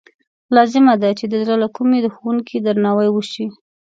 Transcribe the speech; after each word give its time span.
لازمه 0.55 0.93
ده 1.01 1.09
چې 1.19 1.25
د 1.29 1.33
زړه 1.45 1.55
له 1.63 1.67
کومې 1.75 1.99
د 2.01 2.07
ښوونکي 2.15 2.57
درناوی 2.65 3.09
وشي. 3.11 3.45